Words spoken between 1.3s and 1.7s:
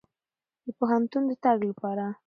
تګ